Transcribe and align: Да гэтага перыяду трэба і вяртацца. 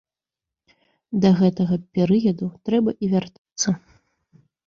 Да 1.25 1.29
гэтага 1.41 1.75
перыяду 1.99 2.47
трэба 2.69 2.91
і 3.03 3.13
вяртацца. 3.13 3.69